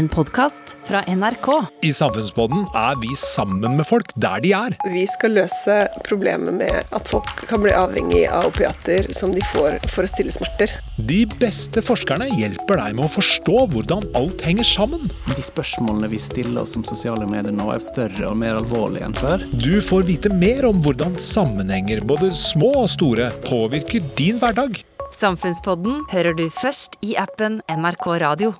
En 0.00 0.08
podkast 0.08 0.76
fra 0.82 1.02
NRK. 1.06 1.46
I 1.84 1.90
Samfunnspodden 1.92 2.62
er 2.78 2.94
vi 3.02 3.10
sammen 3.20 3.74
med 3.76 3.84
folk 3.84 4.14
der 4.16 4.40
de 4.40 4.54
er. 4.56 4.76
Vi 4.88 5.02
skal 5.12 5.34
løse 5.36 5.74
problemet 6.06 6.56
med 6.56 6.94
at 6.96 7.10
folk 7.10 7.28
kan 7.50 7.60
bli 7.60 7.74
avhengig 7.76 8.22
av 8.32 8.48
opiater 8.48 9.10
som 9.12 9.34
de 9.34 9.44
får 9.50 9.76
for 9.92 10.08
å 10.08 10.08
stille 10.08 10.32
smerter. 10.32 10.72
De 10.96 11.18
beste 11.42 11.84
forskerne 11.84 12.30
hjelper 12.30 12.80
deg 12.80 12.96
med 12.96 13.10
å 13.10 13.12
forstå 13.18 13.66
hvordan 13.74 14.08
alt 14.16 14.46
henger 14.48 14.70
sammen. 14.70 15.12
De 15.28 15.44
spørsmålene 15.44 16.08
vi 16.14 16.22
stiller 16.30 16.62
oss 16.64 16.78
om 16.80 16.86
sosiale 16.88 17.28
medier 17.28 17.52
nå, 17.52 17.68
er 17.68 17.84
større 17.84 18.32
og 18.32 18.40
mer 18.40 18.56
alvorlige 18.56 19.04
enn 19.04 19.20
før. 19.20 19.44
Du 19.52 19.82
får 19.84 20.08
vite 20.08 20.32
mer 20.32 20.70
om 20.70 20.80
hvordan 20.80 21.20
sammenhenger, 21.20 22.00
både 22.08 22.32
små 22.32 22.72
og 22.86 22.92
store, 22.96 23.28
påvirker 23.50 24.08
din 24.16 24.40
hverdag. 24.40 24.80
Samfunnspodden 25.20 26.06
hører 26.14 26.40
du 26.40 26.46
først 26.62 27.02
i 27.04 27.18
appen 27.20 27.60
NRK 27.68 28.14
Radio. 28.24 28.56